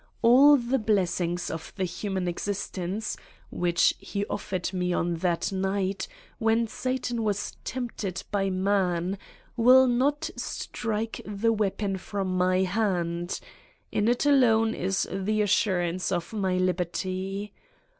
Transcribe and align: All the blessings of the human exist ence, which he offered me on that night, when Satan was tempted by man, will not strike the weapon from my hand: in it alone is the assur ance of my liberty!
All 0.23 0.57
the 0.57 0.79
blessings 0.79 1.51
of 1.51 1.71
the 1.75 1.83
human 1.83 2.27
exist 2.27 2.75
ence, 2.75 3.17
which 3.51 3.93
he 3.99 4.25
offered 4.25 4.73
me 4.73 4.91
on 4.91 5.17
that 5.17 5.51
night, 5.51 6.07
when 6.39 6.67
Satan 6.67 7.23
was 7.23 7.55
tempted 7.63 8.23
by 8.31 8.49
man, 8.49 9.19
will 9.55 9.85
not 9.85 10.31
strike 10.35 11.21
the 11.23 11.53
weapon 11.53 11.97
from 11.99 12.35
my 12.35 12.61
hand: 12.63 13.39
in 13.91 14.07
it 14.07 14.25
alone 14.25 14.73
is 14.73 15.07
the 15.11 15.43
assur 15.43 15.81
ance 15.81 16.11
of 16.11 16.33
my 16.33 16.57
liberty! 16.57 17.53